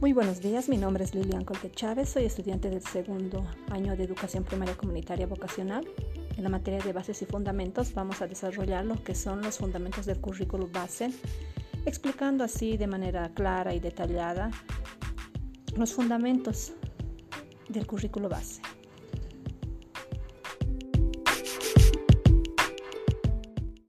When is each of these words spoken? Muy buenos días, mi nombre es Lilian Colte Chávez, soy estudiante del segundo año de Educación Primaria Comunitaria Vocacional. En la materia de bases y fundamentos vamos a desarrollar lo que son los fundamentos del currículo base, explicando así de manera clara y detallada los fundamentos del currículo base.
Muy 0.00 0.14
buenos 0.14 0.40
días, 0.40 0.70
mi 0.70 0.78
nombre 0.78 1.04
es 1.04 1.14
Lilian 1.14 1.44
Colte 1.44 1.70
Chávez, 1.70 2.08
soy 2.08 2.24
estudiante 2.24 2.70
del 2.70 2.80
segundo 2.80 3.46
año 3.68 3.94
de 3.98 4.04
Educación 4.04 4.44
Primaria 4.44 4.74
Comunitaria 4.74 5.26
Vocacional. 5.26 5.86
En 6.38 6.42
la 6.42 6.48
materia 6.48 6.80
de 6.80 6.94
bases 6.94 7.20
y 7.20 7.26
fundamentos 7.26 7.92
vamos 7.92 8.22
a 8.22 8.26
desarrollar 8.26 8.86
lo 8.86 9.04
que 9.04 9.14
son 9.14 9.42
los 9.42 9.58
fundamentos 9.58 10.06
del 10.06 10.18
currículo 10.18 10.68
base, 10.72 11.10
explicando 11.84 12.44
así 12.44 12.78
de 12.78 12.86
manera 12.86 13.28
clara 13.34 13.74
y 13.74 13.80
detallada 13.80 14.50
los 15.76 15.92
fundamentos 15.92 16.72
del 17.68 17.86
currículo 17.86 18.30
base. 18.30 18.62